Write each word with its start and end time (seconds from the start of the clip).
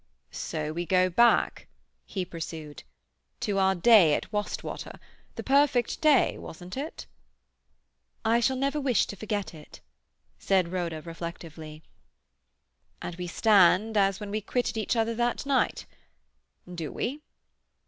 "So 0.31 0.73
we 0.73 0.87
go 0.87 1.11
back," 1.11 1.67
he 2.07 2.25
pursued, 2.25 2.81
"to 3.41 3.59
our 3.59 3.75
day 3.75 4.15
at 4.15 4.31
Wastwater. 4.31 4.99
The 5.35 5.43
perfect 5.43 6.01
day—wasn't 6.01 6.75
it?" 6.75 7.05
"I 8.25 8.39
shall 8.39 8.55
never 8.55 8.81
wish 8.81 9.05
to 9.05 9.15
forget 9.15 9.53
it," 9.53 9.79
said 10.39 10.69
Rhoda 10.71 11.03
reflectively. 11.03 11.83
"And 12.99 13.15
we 13.17 13.27
stand 13.27 13.95
as 13.95 14.19
when 14.19 14.31
we 14.31 14.41
quitted 14.41 14.75
each 14.75 14.95
other 14.95 15.13
that 15.13 15.45
night—do 15.45 16.91
we?" 16.91 17.21